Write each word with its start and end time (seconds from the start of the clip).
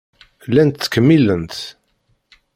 Llant 0.49 0.75
ttkemmilent. 0.79 1.55